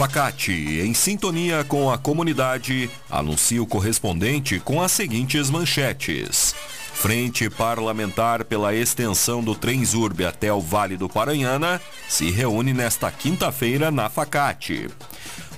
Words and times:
Facate, 0.00 0.80
em 0.80 0.94
sintonia 0.94 1.62
com 1.62 1.90
a 1.90 1.98
comunidade, 1.98 2.88
anuncia 3.10 3.62
o 3.62 3.66
correspondente 3.66 4.58
com 4.58 4.80
as 4.80 4.92
seguintes 4.92 5.50
manchetes. 5.50 6.54
Frente 6.94 7.50
Parlamentar 7.50 8.46
pela 8.46 8.74
extensão 8.74 9.44
do 9.44 9.54
Transurb 9.54 10.24
até 10.24 10.50
o 10.50 10.58
Vale 10.58 10.96
do 10.96 11.06
Paranhana 11.06 11.78
se 12.08 12.30
reúne 12.30 12.72
nesta 12.72 13.12
quinta-feira 13.12 13.90
na 13.90 14.08
Facate. 14.08 14.88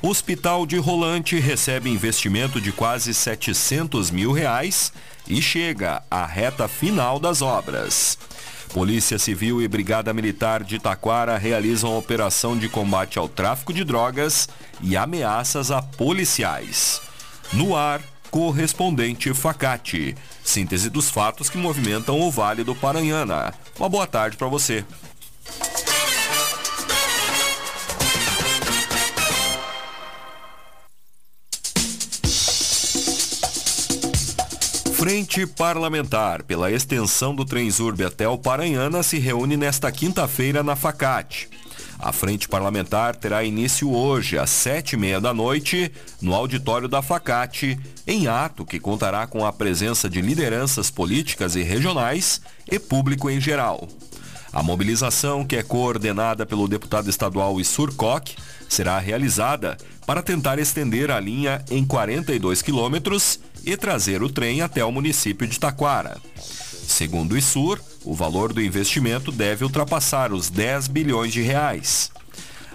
Hospital 0.03 0.67
de 0.67 0.77
Rolante 0.77 1.39
recebe 1.39 1.89
investimento 1.89 2.61
de 2.61 2.73
quase 2.73 3.15
700 3.15 4.11
mil 4.11 4.33
reais 4.33 4.93
e 5.29 5.41
chega 5.41 6.03
à 6.11 6.27
reta 6.27 6.67
final 6.67 7.21
das 7.21 7.43
obras. 7.43 8.19
Polícia 8.73 9.19
Civil 9.19 9.61
e 9.61 9.69
Brigada 9.69 10.15
Militar 10.15 10.65
de 10.65 10.79
Taquara 10.79 11.37
realizam 11.37 11.97
operação 11.97 12.57
de 12.57 12.71
combate 12.71 13.19
ao 13.19 13.29
tráfico 13.29 13.71
de 13.71 13.85
drogas 13.85 14.49
e 14.81 14.97
ameaças 14.97 15.71
a 15.71 15.83
policiais. 15.83 17.03
No 17.53 17.77
ar, 17.77 18.01
correspondente 18.31 19.35
Facate. 19.35 20.17
Síntese 20.43 20.89
dos 20.89 21.11
fatos 21.11 21.51
que 21.51 21.59
movimentam 21.59 22.19
o 22.19 22.31
Vale 22.31 22.65
do 22.65 22.75
Paranhana. 22.75 23.53
Uma 23.79 23.91
boa 23.91 24.07
tarde 24.07 24.39
para 24.39 24.49
você. 24.49 24.83
Frente 35.03 35.45
Parlamentar 35.49 36.45
pela 36.45 36.71
extensão 36.71 37.35
do 37.35 37.45
Transurb 37.45 38.05
até 38.05 38.29
o 38.29 38.39
Paranhana 38.39 39.03
se 39.03 39.19
reúne 39.19 39.57
nesta 39.57 39.91
quinta-feira 39.91 40.63
na 40.63 40.77
Facate. 40.77 41.49
A 41.99 42.13
Frente 42.13 42.49
Parlamentar 42.49 43.17
terá 43.17 43.43
início 43.43 43.93
hoje, 43.93 44.39
às 44.39 44.51
sete 44.51 44.93
e 44.93 44.97
meia 44.97 45.21
da 45.21 45.35
noite, 45.35 45.91
no 46.21 46.33
auditório 46.33 46.87
da 46.87 47.03
Facate, 47.03 47.77
em 48.07 48.29
ato 48.29 48.65
que 48.65 48.79
contará 48.79 49.27
com 49.27 49.45
a 49.45 49.53
presença 49.53 50.09
de 50.09 50.21
lideranças 50.21 50.89
políticas 50.89 51.57
e 51.57 51.65
regionais 51.65 52.41
e 52.71 52.79
público 52.79 53.29
em 53.29 53.41
geral. 53.41 53.89
A 54.53 54.63
mobilização, 54.63 55.45
que 55.45 55.57
é 55.57 55.65
coordenada 55.65 56.47
pelo 56.47 56.69
deputado 56.69 57.11
estadual 57.11 57.61
Issur 57.61 57.93
Koch, 57.97 58.37
será 58.69 59.01
realizada 59.01 59.77
para 60.07 60.23
tentar 60.23 60.61
estender 60.61 61.11
a 61.11 61.19
linha 61.19 61.65
em 61.73 61.85
42 61.85 62.63
quilômetros 62.63 63.41
e 63.65 63.77
trazer 63.77 64.23
o 64.23 64.29
trem 64.29 64.61
até 64.61 64.85
o 64.85 64.93
município 64.93 65.47
de 65.47 65.59
Taquara. 65.59 66.21
Segundo 66.87 67.33
o 67.33 67.39
ISUR, 67.39 67.81
o 68.05 68.15
valor 68.15 68.53
do 68.53 68.63
investimento 68.63 69.31
deve 69.31 69.65
ultrapassar 69.65 70.33
os 70.33 70.51
10 70.51 70.89
bilhões 70.89 71.33
de 71.33 71.41
reais. 71.41 72.11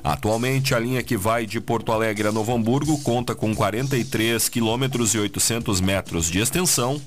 Atualmente, 0.03 0.73
a 0.73 0.79
linha 0.79 1.03
que 1.03 1.17
vai 1.17 1.45
de 1.45 1.59
Porto 1.59 1.91
Alegre 1.91 2.27
a 2.27 2.31
Novo 2.31 2.53
Hamburgo 2.53 2.97
conta 3.01 3.35
com 3.35 3.53
43 3.53 4.47
quilômetros 4.47 5.13
e 5.13 5.19
800 5.19 5.81
metros 5.81 6.31
de 6.31 6.39
extensão, 6.39 7.01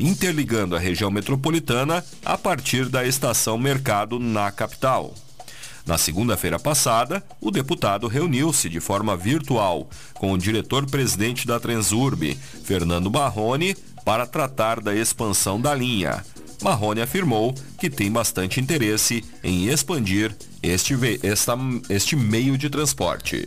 interligando 0.00 0.74
a 0.74 0.78
região 0.78 1.10
metropolitana 1.10 2.04
a 2.24 2.38
partir 2.38 2.88
da 2.88 3.04
estação 3.04 3.58
Mercado 3.58 4.18
na 4.18 4.50
capital. 4.50 5.14
Na 5.88 5.96
segunda-feira 5.96 6.58
passada, 6.58 7.24
o 7.40 7.50
deputado 7.50 8.08
reuniu-se 8.08 8.68
de 8.68 8.78
forma 8.78 9.16
virtual 9.16 9.88
com 10.12 10.32
o 10.32 10.36
diretor-presidente 10.36 11.46
da 11.46 11.58
Transurb, 11.58 12.36
Fernando 12.62 13.10
Marrone, 13.10 13.74
para 14.04 14.26
tratar 14.26 14.82
da 14.82 14.94
expansão 14.94 15.58
da 15.58 15.74
linha. 15.74 16.22
Marrone 16.62 17.00
afirmou 17.00 17.54
que 17.80 17.88
tem 17.88 18.12
bastante 18.12 18.60
interesse 18.60 19.24
em 19.42 19.68
expandir 19.68 20.36
este, 20.62 20.94
esta, 21.22 21.56
este 21.88 22.14
meio 22.14 22.58
de 22.58 22.68
transporte. 22.68 23.46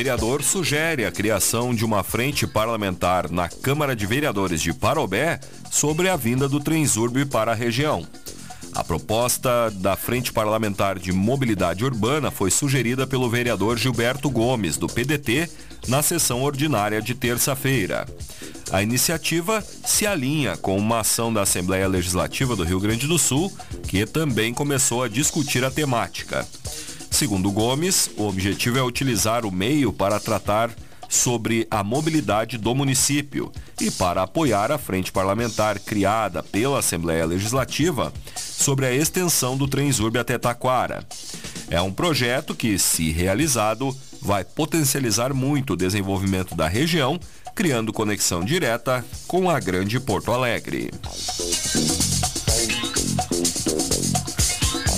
vereador 0.00 0.42
sugere 0.42 1.04
a 1.04 1.12
criação 1.12 1.74
de 1.74 1.84
uma 1.84 2.02
frente 2.02 2.46
parlamentar 2.46 3.30
na 3.30 3.50
Câmara 3.50 3.94
de 3.94 4.06
Vereadores 4.06 4.62
de 4.62 4.72
Parobé 4.72 5.38
sobre 5.70 6.08
a 6.08 6.16
vinda 6.16 6.48
do 6.48 6.58
Transurb 6.58 7.26
para 7.26 7.52
a 7.52 7.54
região. 7.54 8.06
A 8.74 8.82
proposta 8.82 9.70
da 9.74 9.96
Frente 9.96 10.32
Parlamentar 10.32 10.98
de 10.98 11.12
Mobilidade 11.12 11.84
Urbana 11.84 12.30
foi 12.30 12.50
sugerida 12.50 13.06
pelo 13.06 13.28
vereador 13.28 13.76
Gilberto 13.76 14.30
Gomes, 14.30 14.78
do 14.78 14.86
PDT, 14.86 15.50
na 15.86 16.00
sessão 16.00 16.42
ordinária 16.42 17.02
de 17.02 17.14
terça-feira. 17.14 18.06
A 18.72 18.82
iniciativa 18.82 19.62
se 19.84 20.06
alinha 20.06 20.56
com 20.56 20.78
uma 20.78 21.00
ação 21.00 21.30
da 21.30 21.42
Assembleia 21.42 21.86
Legislativa 21.86 22.56
do 22.56 22.64
Rio 22.64 22.80
Grande 22.80 23.06
do 23.06 23.18
Sul, 23.18 23.52
que 23.86 24.06
também 24.06 24.54
começou 24.54 25.02
a 25.02 25.08
discutir 25.08 25.62
a 25.62 25.70
temática. 25.70 26.48
Segundo 27.20 27.52
Gomes, 27.52 28.08
o 28.16 28.26
objetivo 28.26 28.78
é 28.78 28.82
utilizar 28.82 29.44
o 29.44 29.52
meio 29.52 29.92
para 29.92 30.18
tratar 30.18 30.70
sobre 31.06 31.68
a 31.70 31.84
mobilidade 31.84 32.56
do 32.56 32.74
município 32.74 33.52
e 33.78 33.90
para 33.90 34.22
apoiar 34.22 34.72
a 34.72 34.78
frente 34.78 35.12
parlamentar 35.12 35.78
criada 35.80 36.42
pela 36.42 36.78
Assembleia 36.78 37.26
Legislativa 37.26 38.10
sobre 38.34 38.86
a 38.86 38.94
extensão 38.94 39.54
do 39.54 39.68
Transurb 39.68 40.18
até 40.18 40.38
Taquara. 40.38 41.06
É 41.68 41.78
um 41.82 41.92
projeto 41.92 42.54
que, 42.54 42.78
se 42.78 43.10
realizado, 43.10 43.94
vai 44.22 44.42
potencializar 44.42 45.34
muito 45.34 45.74
o 45.74 45.76
desenvolvimento 45.76 46.54
da 46.54 46.68
região, 46.68 47.20
criando 47.54 47.92
conexão 47.92 48.42
direta 48.42 49.04
com 49.28 49.50
a 49.50 49.60
Grande 49.60 50.00
Porto 50.00 50.32
Alegre. 50.32 50.90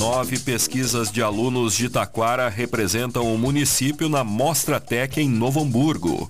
Nove 0.03 0.37
pesquisas 0.37 1.13
de 1.13 1.23
alunos 1.23 1.77
de 1.77 1.89
Taquara 1.89 2.49
representam 2.49 3.33
o 3.33 3.39
município 3.39 4.09
na 4.09 4.25
Mostra 4.25 4.81
Tec 4.81 5.19
em 5.19 5.29
Novo 5.29 5.61
Hamburgo. 5.61 6.29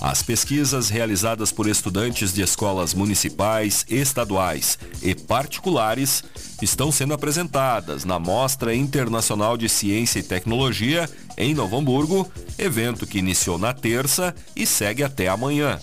As 0.00 0.24
pesquisas 0.24 0.88
realizadas 0.88 1.52
por 1.52 1.68
estudantes 1.68 2.34
de 2.34 2.42
escolas 2.42 2.94
municipais, 2.94 3.86
estaduais 3.88 4.76
e 5.00 5.14
particulares 5.14 6.24
estão 6.60 6.90
sendo 6.90 7.14
apresentadas 7.14 8.04
na 8.04 8.18
Mostra 8.18 8.74
Internacional 8.74 9.56
de 9.56 9.68
Ciência 9.68 10.18
e 10.18 10.24
Tecnologia 10.24 11.08
em 11.38 11.54
Novo 11.54 11.78
Hamburgo, 11.78 12.28
evento 12.58 13.06
que 13.06 13.18
iniciou 13.18 13.56
na 13.56 13.72
terça 13.72 14.34
e 14.56 14.66
segue 14.66 15.04
até 15.04 15.28
amanhã. 15.28 15.78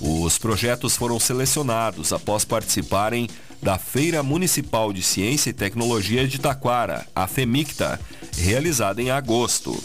Os 0.00 0.38
projetos 0.38 0.96
foram 0.96 1.20
selecionados 1.20 2.14
após 2.14 2.46
participarem 2.46 3.28
da 3.62 3.78
Feira 3.78 4.22
Municipal 4.22 4.92
de 4.92 5.02
Ciência 5.02 5.50
e 5.50 5.52
Tecnologia 5.52 6.26
de 6.26 6.38
Taquara, 6.38 7.06
a 7.14 7.26
FEMICTA, 7.26 8.00
realizada 8.36 9.02
em 9.02 9.10
agosto. 9.10 9.76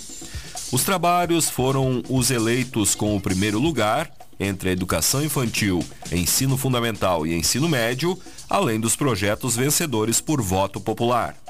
Os 0.72 0.84
trabalhos 0.84 1.50
foram 1.50 2.02
os 2.10 2.32
eleitos 2.32 2.96
com 2.96 3.16
o 3.16 3.22
primeiro 3.22 3.60
lugar 3.60 4.10
entre 4.40 4.70
a 4.70 4.72
educação 4.72 5.24
infantil, 5.24 5.84
ensino 6.12 6.58
fundamental 6.58 7.28
e 7.28 7.34
ensino 7.34 7.70
médio, 7.70 8.18
além 8.50 8.80
dos 8.80 8.96
projetos 8.96 9.56
vencedores 9.56 10.20
por 10.20 10.42
voto 10.42 10.80
popular. 10.80 11.41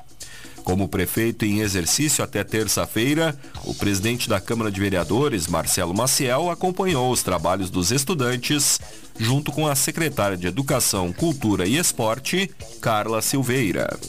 Como 0.63 0.87
prefeito 0.87 1.43
em 1.45 1.59
exercício 1.59 2.23
até 2.23 2.43
terça-feira, 2.43 3.37
o 3.65 3.73
presidente 3.73 4.29
da 4.29 4.39
Câmara 4.39 4.71
de 4.71 4.79
Vereadores, 4.79 5.47
Marcelo 5.47 5.93
Maciel, 5.93 6.49
acompanhou 6.49 7.11
os 7.11 7.23
trabalhos 7.23 7.69
dos 7.69 7.91
estudantes, 7.91 8.79
junto 9.19 9.51
com 9.51 9.67
a 9.67 9.75
secretária 9.75 10.37
de 10.37 10.47
Educação, 10.47 11.11
Cultura 11.11 11.67
e 11.67 11.77
Esporte, 11.77 12.49
Carla 12.79 13.21
Silveira. 13.21 13.99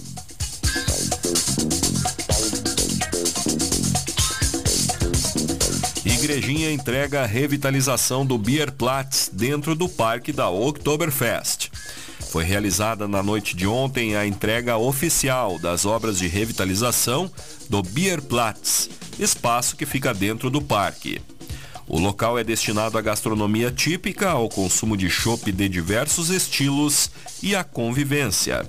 Igrejinha 6.04 6.70
entrega 6.70 7.22
a 7.22 7.26
revitalização 7.26 8.24
do 8.24 8.38
Bierplatz 8.38 9.28
dentro 9.32 9.74
do 9.74 9.88
parque 9.88 10.32
da 10.32 10.48
Oktoberfest. 10.48 11.70
Foi 12.32 12.44
realizada 12.44 13.06
na 13.06 13.22
noite 13.22 13.54
de 13.54 13.66
ontem 13.66 14.16
a 14.16 14.26
entrega 14.26 14.78
oficial 14.78 15.58
das 15.58 15.84
obras 15.84 16.18
de 16.18 16.26
revitalização 16.28 17.30
do 17.68 17.82
Bierplatz, 17.82 18.88
espaço 19.18 19.76
que 19.76 19.84
fica 19.84 20.14
dentro 20.14 20.48
do 20.48 20.62
parque. 20.62 21.20
O 21.86 21.98
local 21.98 22.38
é 22.38 22.42
destinado 22.42 22.96
à 22.96 23.02
gastronomia 23.02 23.70
típica, 23.70 24.30
ao 24.30 24.48
consumo 24.48 24.96
de 24.96 25.10
chopp 25.10 25.52
de 25.52 25.68
diversos 25.68 26.30
estilos 26.30 27.10
e 27.42 27.54
à 27.54 27.62
convivência. 27.62 28.66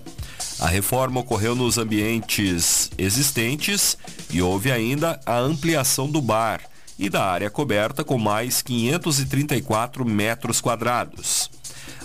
A 0.60 0.68
reforma 0.68 1.22
ocorreu 1.22 1.56
nos 1.56 1.78
ambientes 1.78 2.92
existentes 2.98 3.98
e 4.30 4.42
houve 4.42 4.74
ainda 4.74 5.22
a 5.26 5.40
ampliação 5.40 6.12
do 6.12 6.22
bar 6.22 6.60
e 7.00 7.10
da 7.10 7.24
área 7.24 7.50
coberta 7.50 8.04
com 8.04 8.18
mais 8.18 8.62
534 8.62 10.04
metros 10.04 10.60
quadrados. 10.60 11.50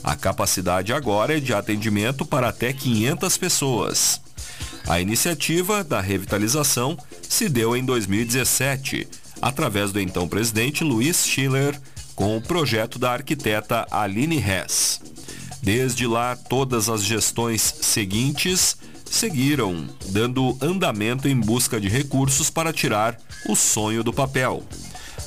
A 0.02 0.16
capacidade 0.16 0.92
agora 0.92 1.36
é 1.36 1.40
de 1.40 1.52
atendimento 1.52 2.24
para 2.24 2.48
até 2.48 2.72
500 2.72 3.36
pessoas. 3.36 4.20
A 4.86 5.00
iniciativa 5.00 5.84
da 5.84 6.00
revitalização 6.00 6.96
se 7.28 7.48
deu 7.48 7.76
em 7.76 7.84
2017, 7.84 9.06
através 9.40 9.92
do 9.92 10.00
então 10.00 10.26
presidente 10.26 10.82
Luiz 10.82 11.26
Schiller, 11.26 11.78
com 12.14 12.36
o 12.36 12.40
projeto 12.40 12.98
da 12.98 13.12
arquiteta 13.12 13.86
Aline 13.90 14.38
Hess. 14.38 15.00
Desde 15.62 16.06
lá, 16.06 16.36
todas 16.36 16.88
as 16.88 17.04
gestões 17.04 17.60
seguintes 17.62 18.76
seguiram, 19.04 19.86
dando 20.08 20.56
andamento 20.60 21.28
em 21.28 21.38
busca 21.38 21.80
de 21.80 21.88
recursos 21.88 22.50
para 22.50 22.72
tirar 22.72 23.18
o 23.46 23.54
sonho 23.54 24.02
do 24.02 24.12
papel. 24.12 24.62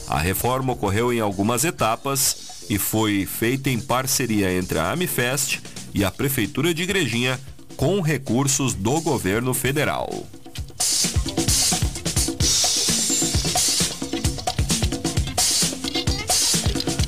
A 0.08 0.18
reforma 0.18 0.74
ocorreu 0.74 1.14
em 1.14 1.20
algumas 1.20 1.64
etapas 1.64 2.51
e 2.72 2.78
foi 2.78 3.26
feita 3.26 3.70
em 3.70 3.78
parceria 3.78 4.50
entre 4.54 4.80
a 4.80 4.94
Amifest 4.94 5.60
e 5.94 6.06
a 6.06 6.10
Prefeitura 6.10 6.74
de 6.74 6.84
Igrejinha 6.84 7.38
com 7.76 8.00
recursos 8.00 8.74
do 8.74 9.02
governo 9.02 9.54
federal. 9.54 10.26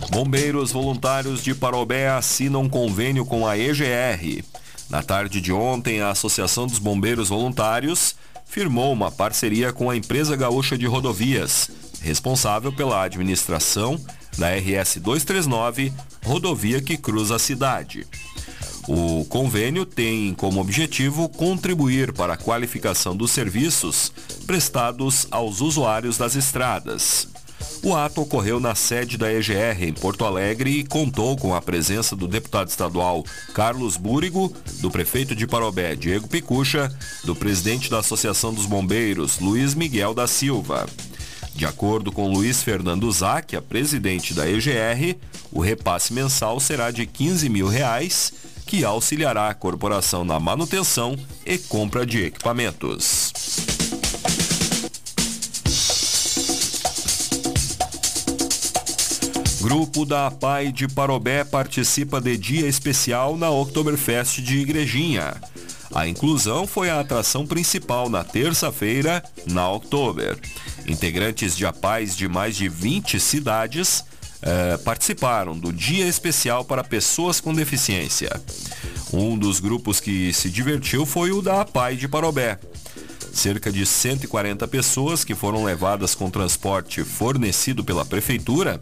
Bombeiros 0.10 0.74
voluntários 0.74 1.42
de 1.42 1.56
Parobé 1.56 2.10
assinam 2.10 2.68
convênio 2.68 3.26
com 3.26 3.48
a 3.48 3.58
EGR. 3.58 4.44
Na 4.90 5.02
tarde 5.02 5.40
de 5.40 5.54
ontem, 5.54 6.02
a 6.02 6.10
Associação 6.10 6.68
dos 6.68 6.78
Bombeiros 6.78 7.30
Voluntários 7.30 8.18
firmou 8.46 8.92
uma 8.92 9.10
parceria 9.10 9.72
com 9.72 9.90
a 9.90 9.96
empresa 9.96 10.36
gaúcha 10.36 10.78
de 10.78 10.86
rodovias, 10.86 11.72
responsável 12.02 12.74
pela 12.74 13.02
administração 13.02 13.98
da 14.38 14.50
RS 14.50 14.98
239, 14.98 15.94
rodovia 16.24 16.82
que 16.82 16.98
cruza 16.98 17.36
a 17.36 17.40
cidade. 17.40 18.06
O 18.88 19.24
convênio 19.26 19.86
tem 19.86 20.34
como 20.34 20.60
objetivo 20.60 21.30
contribuir 21.30 22.12
para 22.12 22.34
a 22.34 22.38
qualificação 22.38 23.16
dos 23.16 23.32
serviços 23.32 24.12
prestados 24.46 25.26
aos 25.32 25.62
usuários 25.62 26.18
das 26.18 26.36
estradas. 26.36 27.30
O 27.82 27.96
ato 27.96 28.22
ocorreu 28.22 28.60
na 28.60 28.76
sede 28.76 29.18
da 29.18 29.32
EGR 29.32 29.84
em 29.84 29.94
Porto 29.94 30.26
Alegre 30.26 30.80
e 30.80 30.84
contou 30.86 31.38
com 31.38 31.54
a 31.56 31.62
presença 31.62 32.16
do 32.16 32.28
deputado 32.28 32.70
estadual 32.70 33.24
Carlos 33.54 33.98
Búrigo, 33.98 34.54
do 34.80 34.92
prefeito 34.92 35.36
de 35.36 35.48
Parobé 35.48 35.96
Diego 35.96 36.28
Picucha, 36.28 36.94
do 37.24 37.36
presidente 37.36 37.90
da 37.90 38.00
Associação 38.00 38.54
dos 38.54 38.66
Bombeiros 38.66 39.40
Luiz 39.40 39.74
Miguel 39.76 40.14
da 40.14 40.28
Silva. 40.28 40.88
De 41.56 41.66
acordo 41.66 42.12
com 42.12 42.32
Luiz 42.32 42.64
Fernando 42.64 43.12
Zacchia, 43.12 43.62
presidente 43.62 44.34
da 44.34 44.50
EGR, 44.50 45.18
o 45.52 45.62
repasse 45.62 46.12
mensal 46.12 46.60
será 46.60 46.90
de 46.90 47.06
15 47.06 47.48
mil 47.48 47.68
reais, 47.68 48.34
que 48.66 48.84
auxiliará 48.84 49.50
a 49.50 49.54
corporação 49.54 50.26
na 50.26 50.40
manutenção 50.40 51.16
e 51.46 51.58
compra 51.58 52.06
de 52.06 52.24
equipamentos. 52.24 53.32
Grupo 59.62 60.06
da 60.06 60.30
PAI 60.30 60.72
de 60.72 60.88
Parobé 60.88 61.44
participa 61.44 62.20
de 62.20 62.38
dia 62.38 62.68
especial 62.68 63.38
na 63.38 63.50
Oktoberfest 63.50 64.42
de 64.42 64.58
Igrejinha. 64.58 65.36
A 65.94 66.08
inclusão 66.08 66.66
foi 66.66 66.90
a 66.90 67.00
atração 67.00 67.46
principal 67.46 68.10
na 68.10 68.24
terça-feira, 68.24 69.24
na 69.46 69.72
Oktober. 69.72 70.38
Integrantes 70.88 71.56
de 71.56 71.66
APAIs 71.66 72.16
de 72.16 72.28
mais 72.28 72.56
de 72.56 72.68
20 72.68 73.20
cidades 73.20 74.04
eh, 74.42 74.78
participaram 74.84 75.58
do 75.58 75.72
Dia 75.72 76.06
Especial 76.06 76.66
para 76.66 76.84
Pessoas 76.84 77.40
com 77.40 77.54
Deficiência. 77.54 78.30
Um 79.14 79.38
dos 79.38 79.60
grupos 79.60 80.00
que 80.00 80.34
se 80.34 80.50
divertiu 80.50 81.06
foi 81.06 81.32
o 81.32 81.42
da 81.42 81.62
APAI 81.62 81.96
de 81.96 82.08
Parobé. 82.08 82.60
Cerca 83.32 83.72
de 83.72 83.86
140 83.86 84.68
pessoas 84.68 85.24
que 85.24 85.34
foram 85.34 85.64
levadas 85.64 86.14
com 86.14 86.30
transporte 86.30 87.04
fornecido 87.04 87.84
pela 87.84 88.06
prefeitura 88.06 88.82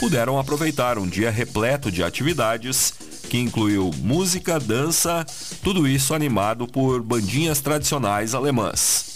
puderam 0.00 0.38
aproveitar 0.38 0.98
um 0.98 1.06
dia 1.06 1.30
repleto 1.30 1.90
de 1.90 2.02
atividades 2.02 2.92
que 3.30 3.38
incluiu 3.38 3.90
música, 3.98 4.58
dança, 4.58 5.24
tudo 5.62 5.86
isso 5.86 6.14
animado 6.14 6.66
por 6.66 7.02
bandinhas 7.02 7.60
tradicionais 7.60 8.34
alemãs. 8.34 9.15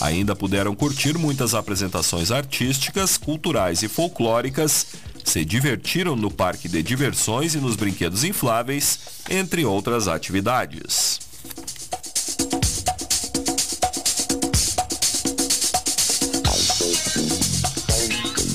Ainda 0.00 0.34
puderam 0.34 0.74
curtir 0.74 1.18
muitas 1.18 1.54
apresentações 1.54 2.30
artísticas, 2.30 3.18
culturais 3.18 3.82
e 3.82 3.88
folclóricas, 3.88 4.86
se 5.24 5.44
divertiram 5.44 6.16
no 6.16 6.30
parque 6.30 6.68
de 6.68 6.82
diversões 6.82 7.54
e 7.54 7.58
nos 7.58 7.76
brinquedos 7.76 8.24
infláveis, 8.24 8.98
entre 9.28 9.64
outras 9.64 10.08
atividades. 10.08 11.20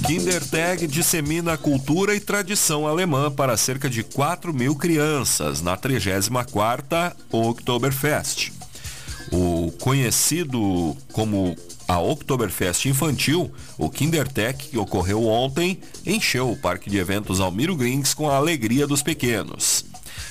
Kindertag 0.05 0.85
dissemina 0.87 1.57
cultura 1.57 2.15
e 2.15 2.19
tradição 2.19 2.87
alemã 2.87 3.31
para 3.31 3.57
cerca 3.57 3.89
de 3.89 4.03
4 4.03 4.53
mil 4.53 4.75
crianças 4.75 5.61
na 5.61 5.75
34ª 5.75 7.15
Oktoberfest. 7.31 8.54
O 9.65 9.71
conhecido 9.71 10.95
como 11.11 11.57
a 11.87 11.99
Oktoberfest 11.99 12.85
infantil, 12.85 13.51
o 13.79 13.89
Kindertag, 13.89 14.59
que 14.59 14.77
ocorreu 14.77 15.25
ontem, 15.25 15.79
encheu 16.05 16.51
o 16.51 16.55
parque 16.55 16.87
de 16.87 16.99
eventos 16.99 17.39
Almiro 17.39 17.75
Grings 17.75 18.13
com 18.13 18.29
a 18.29 18.35
alegria 18.35 18.85
dos 18.85 19.01
pequenos. 19.01 19.83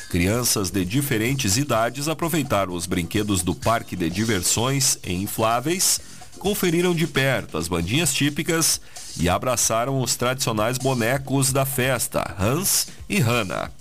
Crianças 0.08 0.70
de 0.70 0.84
diferentes 0.84 1.56
idades 1.56 2.06
aproveitaram 2.06 2.74
os 2.74 2.86
brinquedos 2.86 3.42
do 3.42 3.56
parque 3.56 3.96
de 3.96 4.08
diversões 4.08 5.00
e 5.04 5.12
infláveis, 5.12 6.00
conferiram 6.38 6.94
de 6.94 7.08
perto 7.08 7.58
as 7.58 7.66
bandinhas 7.66 8.14
típicas 8.14 8.80
e 9.18 9.28
abraçaram 9.28 10.00
os 10.00 10.14
tradicionais 10.14 10.78
bonecos 10.78 11.50
da 11.50 11.66
festa, 11.66 12.36
Hans 12.38 12.86
e 13.08 13.18
Hannah. 13.18 13.72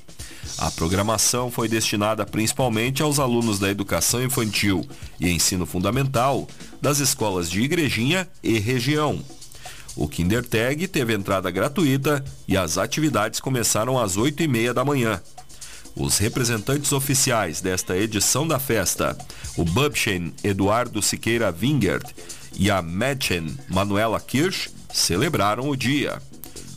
A 0.58 0.70
programação 0.72 1.50
foi 1.50 1.68
destinada 1.68 2.26
principalmente 2.26 3.02
aos 3.02 3.20
alunos 3.20 3.60
da 3.60 3.70
educação 3.70 4.24
infantil 4.24 4.88
e 5.20 5.30
ensino 5.30 5.66
fundamental 5.66 6.48
das 6.82 7.00
escolas 7.00 7.50
de 7.50 7.62
Igrejinha 7.62 8.28
e 8.42 8.60
região. 8.60 9.20
O 9.96 10.08
Kindertag 10.08 10.88
teve 10.88 11.14
entrada 11.14 11.52
gratuita 11.52 12.24
e 12.48 12.58
as 12.58 12.78
atividades 12.78 13.40
começaram 13.40 14.00
às 14.00 14.18
8 14.18 14.44
e 14.44 14.48
meia 14.48 14.74
da 14.74 14.86
manhã. 14.86 15.22
Os 15.96 16.18
representantes 16.18 16.92
oficiais 16.92 17.62
desta 17.62 17.96
edição 17.96 18.48
da 18.48 18.58
festa, 18.58 19.16
o 19.56 19.64
Bubchen 19.64 20.34
Eduardo 20.44 21.02
Siqueira 21.02 21.56
Wingert 21.56 22.10
e 22.56 22.72
a 22.72 22.82
Mädchen 22.82 23.56
Manuela 23.70 24.20
Kirsch 24.20 24.70
celebraram 24.92 25.70
o 25.70 25.76
dia. 25.76 26.20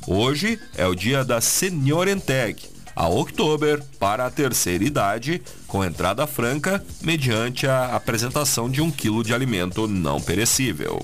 Hoje 0.07 0.61
é 0.77 0.87
o 0.87 0.95
dia 0.95 1.25
da 1.25 1.41
Seniorentag, 1.41 2.76
a 2.97 3.07
Oktober 3.11 3.83
para 4.01 4.25
a 4.25 4.31
terceira 4.31 4.83
idade, 4.83 5.43
com 5.69 5.85
entrada 5.85 6.27
franca, 6.27 6.83
mediante 7.03 7.67
a 7.67 7.95
apresentação 7.95 8.71
de 8.71 8.81
um 8.81 8.91
quilo 8.91 9.23
de 9.23 9.35
alimento 9.35 9.87
não 9.87 10.19
perecível. 10.19 10.99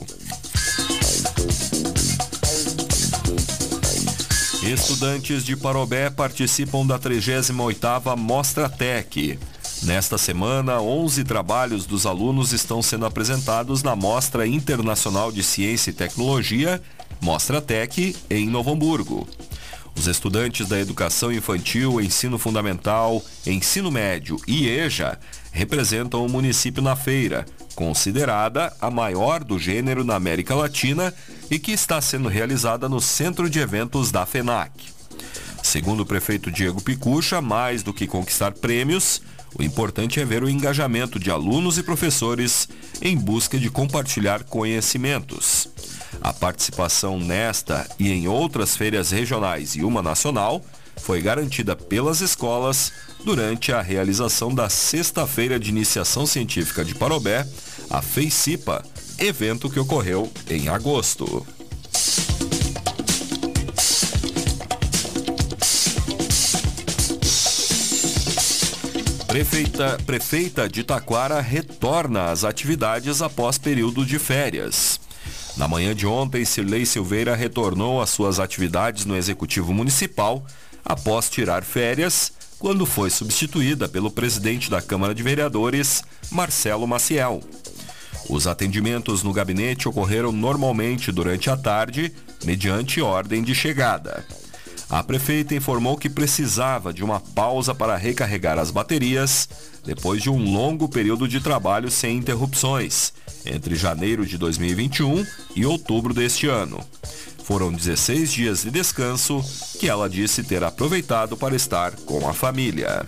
Estudantes 4.63 5.45
de 5.45 5.55
Parobé 5.55 6.09
participam 6.09 6.87
da 6.87 6.99
38ª 6.99 8.17
Mostra 8.17 8.71
Tech. 8.71 9.39
Nesta 9.83 10.17
semana, 10.17 10.81
11 10.81 11.25
trabalhos 11.25 11.85
dos 11.85 12.07
alunos 12.07 12.53
estão 12.53 12.81
sendo 12.81 13.05
apresentados 13.05 13.83
na 13.83 13.95
Mostra 13.95 14.47
Internacional 14.47 15.31
de 15.31 15.43
Ciência 15.43 15.91
e 15.91 15.93
Tecnologia, 15.93 16.81
Mostra 17.21 17.61
Tech, 17.61 18.17
em 18.31 18.49
Novo 18.49 18.73
Hamburgo. 18.73 19.29
Os 19.97 20.07
estudantes 20.07 20.67
da 20.67 20.81
educação 20.81 21.33
infantil, 21.33 22.01
ensino 22.01 22.39
fundamental, 22.39 23.23
ensino 23.47 23.91
médio 23.91 24.37
e 24.49 24.69
EJA 24.69 25.19
representam 25.53 26.25
o 26.25 26.29
município 26.29 26.83
na 26.83 26.97
feira, 26.97 27.47
considerada 27.75 28.75
a 28.81 28.91
maior 28.91 29.45
do 29.45 29.59
gênero 29.59 30.03
na 30.03 30.17
América 30.17 30.55
Latina 30.55 31.15
e 31.51 31.59
que 31.59 31.73
está 31.73 32.01
sendo 32.01 32.29
realizada 32.29 32.89
no 32.89 33.01
Centro 33.01 33.49
de 33.49 33.61
Eventos 33.61 34.11
da 34.11 34.27
FENAC. 34.27 34.73
Segundo 35.63 36.01
o 36.01 36.07
prefeito 36.07 36.51
Diego 36.51 36.83
Picucha, 36.83 37.41
mais 37.41 37.83
do 37.83 37.95
que 37.95 38.07
conquistar 38.07 38.53
prêmios, 38.53 39.23
o 39.59 39.63
importante 39.63 40.19
é 40.19 40.25
ver 40.25 40.43
o 40.43 40.49
engajamento 40.49 41.19
de 41.19 41.31
alunos 41.31 41.79
e 41.79 41.83
professores 41.83 42.69
em 43.01 43.17
busca 43.17 43.59
de 43.59 43.71
compartilhar 43.71 44.43
conhecimentos. 44.45 45.69
A 46.21 46.33
participação 46.33 47.19
nesta 47.19 47.89
e 47.99 48.11
em 48.11 48.29
outras 48.29 48.77
feiras 48.77 49.11
regionais 49.11 49.75
e 49.75 49.83
uma 49.83 50.03
nacional 50.03 50.63
foi 50.97 51.21
garantida 51.21 51.75
pelas 51.75 52.21
escolas 52.21 52.93
durante 53.25 53.73
a 53.73 53.81
realização 53.81 54.55
da 54.55 54.69
Sexta-feira 54.69 55.59
de 55.59 55.71
Iniciação 55.71 56.27
Científica 56.27 56.85
de 56.85 56.95
Parobé, 56.95 57.47
a 57.91 58.03
FEICIPA, 58.03 58.85
evento 59.19 59.71
que 59.71 59.81
ocorreu 59.81 60.31
em 60.49 60.69
agosto. 60.69 61.47
Prefeita, 69.33 69.99
prefeita 70.05 70.69
de 70.69 70.85
Taquara 70.85 71.41
retorna 71.41 72.31
às 72.31 72.45
atividades 72.45 73.23
após 73.23 73.57
período 73.57 74.05
de 74.05 74.19
férias. 74.19 74.92
Na 75.57 75.69
manhã 75.69 75.95
de 75.95 76.07
ontem, 76.07 76.45
Cirlei 76.45 76.87
Silveira 76.87 77.37
retornou 77.37 78.01
às 78.01 78.11
suas 78.11 78.41
atividades 78.41 79.05
no 79.05 79.17
Executivo 79.17 79.73
Municipal 79.73 80.45
após 80.85 81.29
tirar 81.29 81.63
férias, 81.63 82.33
quando 82.59 82.87
foi 82.87 83.11
substituída 83.11 83.89
pelo 83.89 84.11
presidente 84.11 84.71
da 84.71 84.81
Câmara 84.81 85.15
de 85.15 85.23
Vereadores, 85.23 86.03
Marcelo 86.31 86.87
Maciel. 86.87 87.43
Os 88.29 88.47
atendimentos 88.47 89.23
no 89.23 89.33
gabinete 89.33 89.89
ocorreram 89.89 90.33
normalmente 90.33 91.13
durante 91.13 91.51
a 91.51 91.57
tarde, 91.57 92.13
mediante 92.45 93.01
ordem 93.01 93.43
de 93.43 93.55
chegada. 93.55 94.25
A 94.93 95.03
prefeita 95.03 95.55
informou 95.55 95.97
que 95.97 96.11
precisava 96.11 96.93
de 96.93 97.03
uma 97.03 97.19
pausa 97.19 97.75
para 97.75 97.97
recarregar 97.97 98.59
as 98.59 98.71
baterias 98.71 99.49
depois 99.83 100.21
de 100.21 100.29
um 100.29 100.53
longo 100.53 100.87
período 100.87 101.27
de 101.27 101.41
trabalho 101.41 101.91
sem 101.91 102.19
interrupções, 102.19 103.11
entre 103.47 103.75
janeiro 103.75 104.27
de 104.27 104.37
2021 104.37 105.27
e 105.57 105.65
outubro 105.65 106.13
deste 106.13 106.47
ano. 106.47 106.79
Foram 107.43 107.73
16 107.73 108.31
dias 108.31 108.63
de 108.65 108.71
descanso 108.71 109.43
que 109.81 109.89
ela 109.89 110.11
disse 110.11 110.45
ter 110.45 110.63
aproveitado 110.63 111.39
para 111.39 111.57
estar 111.57 111.93
com 112.05 112.29
a 112.29 112.35
família. 112.35 113.07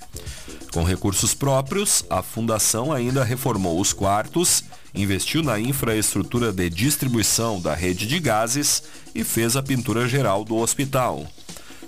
Com 0.72 0.82
recursos 0.82 1.32
próprios, 1.34 2.04
a 2.10 2.22
fundação 2.22 2.92
ainda 2.92 3.22
reformou 3.22 3.80
os 3.80 3.92
quartos, 3.92 4.64
investiu 4.92 5.40
na 5.42 5.60
infraestrutura 5.60 6.52
de 6.52 6.68
distribuição 6.68 7.60
da 7.60 7.74
rede 7.74 8.08
de 8.08 8.18
gases 8.18 8.82
e 9.14 9.22
fez 9.22 9.56
a 9.56 9.62
pintura 9.62 10.08
geral 10.08 10.44
do 10.44 10.56
hospital. 10.56 11.24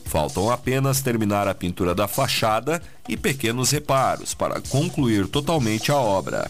Faltam 0.05 0.51
apenas 0.51 1.01
terminar 1.01 1.49
a 1.49 1.55
pintura 1.55 1.97
da 1.97 2.07
fachada 2.07 2.81
e 3.09 3.17
pequenos 3.17 3.73
reparos 3.73 4.35
para 4.35 4.61
concluir 4.61 5.27
totalmente 5.27 5.91
a 5.91 5.97
obra. 5.97 6.49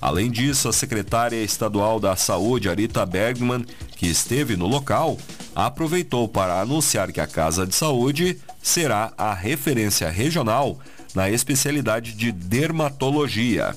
Além 0.00 0.30
disso, 0.30 0.68
a 0.68 0.72
secretária 0.72 1.42
estadual 1.42 2.00
da 2.00 2.16
Saúde, 2.16 2.68
Arita 2.68 3.04
Bergman, 3.04 3.64
que 3.96 4.06
esteve 4.06 4.56
no 4.56 4.66
local, 4.66 5.18
aproveitou 5.54 6.26
para 6.26 6.60
anunciar 6.60 7.12
que 7.12 7.20
a 7.20 7.26
Casa 7.26 7.66
de 7.66 7.74
Saúde 7.74 8.38
será 8.62 9.12
a 9.18 9.34
referência 9.34 10.08
regional 10.08 10.78
na 11.14 11.28
especialidade 11.28 12.12
de 12.12 12.32
dermatologia. 12.32 13.76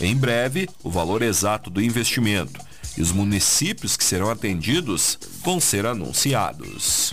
Em 0.00 0.16
breve, 0.16 0.68
o 0.82 0.90
valor 0.90 1.22
exato 1.22 1.68
do 1.68 1.82
investimento 1.82 2.60
e 2.96 3.02
os 3.02 3.12
municípios 3.12 3.96
que 3.96 4.04
serão 4.04 4.30
atendidos 4.30 5.18
vão 5.44 5.60
ser 5.60 5.86
anunciados. 5.86 7.12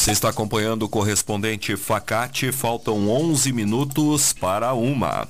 Você 0.00 0.12
está 0.12 0.30
acompanhando 0.30 0.84
o 0.84 0.88
correspondente 0.88 1.76
Facate. 1.76 2.50
Faltam 2.52 3.06
11 3.10 3.52
minutos 3.52 4.32
para 4.32 4.72
uma. 4.72 5.28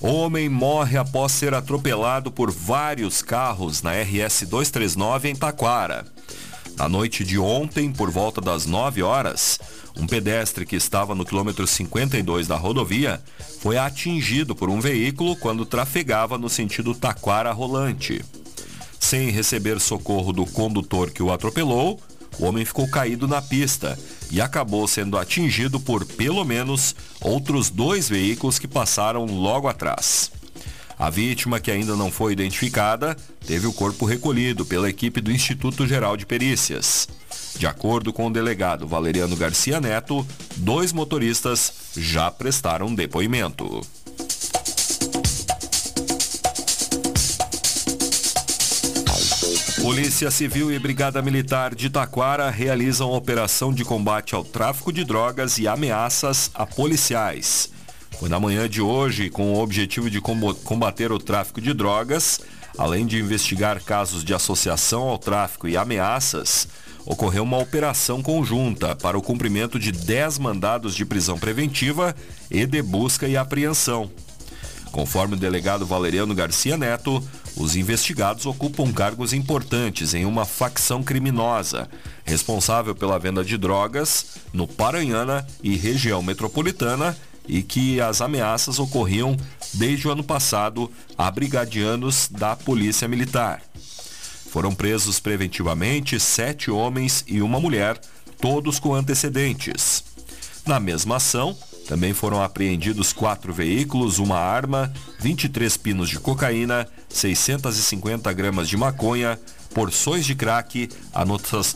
Homem 0.00 0.48
morre 0.48 0.96
após 0.96 1.32
ser 1.32 1.52
atropelado 1.52 2.30
por 2.30 2.48
vários 2.48 3.20
carros 3.20 3.82
na 3.82 3.90
RS 4.00 4.46
239 4.48 5.28
em 5.28 5.34
Taquara. 5.34 6.06
Na 6.76 6.88
noite 6.88 7.24
de 7.24 7.36
ontem, 7.36 7.90
por 7.90 8.08
volta 8.08 8.40
das 8.40 8.64
9 8.64 9.02
horas, 9.02 9.58
um 9.98 10.06
pedestre 10.06 10.64
que 10.64 10.76
estava 10.76 11.12
no 11.12 11.24
quilômetro 11.24 11.66
52 11.66 12.46
da 12.46 12.56
rodovia 12.56 13.20
foi 13.60 13.76
atingido 13.76 14.54
por 14.54 14.70
um 14.70 14.80
veículo 14.80 15.34
quando 15.34 15.66
trafegava 15.66 16.38
no 16.38 16.48
sentido 16.48 16.94
Taquara 16.94 17.50
Rolante. 17.50 18.24
Sem 19.00 19.30
receber 19.30 19.80
socorro 19.80 20.32
do 20.32 20.46
condutor 20.46 21.10
que 21.10 21.24
o 21.24 21.32
atropelou, 21.32 22.00
o 22.38 22.44
homem 22.44 22.64
ficou 22.64 22.88
caído 22.88 23.26
na 23.26 23.40
pista 23.40 23.98
e 24.30 24.40
acabou 24.40 24.86
sendo 24.86 25.18
atingido 25.18 25.80
por 25.80 26.04
pelo 26.04 26.44
menos 26.44 26.94
outros 27.20 27.70
dois 27.70 28.08
veículos 28.08 28.58
que 28.58 28.68
passaram 28.68 29.24
logo 29.24 29.68
atrás. 29.68 30.30
A 30.98 31.10
vítima, 31.10 31.60
que 31.60 31.70
ainda 31.70 31.94
não 31.94 32.10
foi 32.10 32.32
identificada, 32.32 33.16
teve 33.46 33.66
o 33.66 33.72
corpo 33.72 34.06
recolhido 34.06 34.64
pela 34.64 34.88
equipe 34.88 35.20
do 35.20 35.30
Instituto 35.30 35.86
Geral 35.86 36.16
de 36.16 36.24
Perícias. 36.24 37.06
De 37.58 37.66
acordo 37.66 38.12
com 38.12 38.26
o 38.26 38.32
delegado 38.32 38.86
Valeriano 38.86 39.36
Garcia 39.36 39.80
Neto, 39.80 40.26
dois 40.56 40.92
motoristas 40.92 41.72
já 41.96 42.30
prestaram 42.30 42.94
depoimento. 42.94 43.82
Polícia 49.86 50.32
Civil 50.32 50.72
e 50.72 50.80
Brigada 50.80 51.22
Militar 51.22 51.72
de 51.72 51.88
Taquara 51.88 52.50
realizam 52.50 53.12
operação 53.12 53.72
de 53.72 53.84
combate 53.84 54.34
ao 54.34 54.42
tráfico 54.42 54.92
de 54.92 55.04
drogas 55.04 55.58
e 55.58 55.68
ameaças 55.68 56.50
a 56.52 56.66
policiais. 56.66 57.70
Foi 58.18 58.28
na 58.28 58.40
manhã 58.40 58.68
de 58.68 58.82
hoje, 58.82 59.30
com 59.30 59.52
o 59.52 59.62
objetivo 59.62 60.10
de 60.10 60.20
combater 60.20 61.12
o 61.12 61.20
tráfico 61.20 61.60
de 61.60 61.72
drogas, 61.72 62.40
além 62.76 63.06
de 63.06 63.20
investigar 63.20 63.80
casos 63.80 64.24
de 64.24 64.34
associação 64.34 65.04
ao 65.04 65.18
tráfico 65.18 65.68
e 65.68 65.76
ameaças, 65.76 66.66
ocorreu 67.04 67.44
uma 67.44 67.58
operação 67.58 68.20
conjunta 68.20 68.96
para 68.96 69.16
o 69.16 69.22
cumprimento 69.22 69.78
de 69.78 69.92
10 69.92 70.40
mandados 70.40 70.96
de 70.96 71.04
prisão 71.04 71.38
preventiva 71.38 72.12
e 72.50 72.66
de 72.66 72.82
busca 72.82 73.28
e 73.28 73.36
apreensão. 73.36 74.10
Conforme 74.90 75.34
o 75.34 75.38
delegado 75.38 75.86
Valeriano 75.86 76.34
Garcia 76.34 76.76
Neto, 76.76 77.22
os 77.56 77.74
investigados 77.74 78.44
ocupam 78.44 78.92
cargos 78.92 79.32
importantes 79.32 80.12
em 80.12 80.26
uma 80.26 80.44
facção 80.44 81.02
criminosa, 81.02 81.88
responsável 82.24 82.94
pela 82.94 83.18
venda 83.18 83.42
de 83.42 83.56
drogas 83.56 84.26
no 84.52 84.68
Paranhana 84.68 85.46
e 85.62 85.74
região 85.74 86.22
metropolitana 86.22 87.16
e 87.48 87.62
que 87.62 88.00
as 88.00 88.20
ameaças 88.20 88.78
ocorriam 88.78 89.36
desde 89.72 90.06
o 90.06 90.10
ano 90.10 90.22
passado 90.22 90.90
a 91.16 91.30
brigadianos 91.30 92.28
da 92.30 92.54
Polícia 92.54 93.08
Militar. 93.08 93.62
Foram 94.50 94.74
presos 94.74 95.18
preventivamente 95.18 96.20
sete 96.20 96.70
homens 96.70 97.24
e 97.26 97.40
uma 97.40 97.60
mulher, 97.60 97.98
todos 98.40 98.78
com 98.78 98.94
antecedentes. 98.94 100.04
Na 100.66 100.80
mesma 100.80 101.16
ação, 101.16 101.56
Também 101.86 102.12
foram 102.12 102.42
apreendidos 102.42 103.12
quatro 103.12 103.52
veículos, 103.52 104.18
uma 104.18 104.38
arma, 104.38 104.92
23 105.20 105.76
pinos 105.76 106.08
de 106.08 106.18
cocaína, 106.18 106.86
650 107.08 108.32
gramas 108.32 108.68
de 108.68 108.76
maconha, 108.76 109.38
porções 109.72 110.26
de 110.26 110.34
crack, 110.34 110.88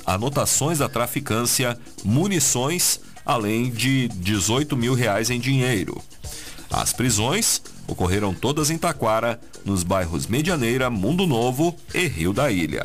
anotações 0.07 0.79
da 0.79 0.89
traficância, 0.89 1.79
munições, 2.05 3.01
além 3.25 3.71
de 3.71 4.09
18 4.09 4.77
mil 4.77 4.95
reais 4.95 5.31
em 5.31 5.39
dinheiro. 5.39 6.03
As 6.71 6.93
prisões 6.93 7.63
ocorreram 7.87 8.33
todas 8.35 8.71
em 8.71 8.79
Taquara, 8.79 9.41
nos 9.65 9.83
bairros 9.83 10.27
Medianeira, 10.27 10.89
Mundo 10.89 11.27
Novo 11.27 11.77
e 11.95 12.07
Rio 12.07 12.33
da 12.33 12.51
Ilha. 12.51 12.85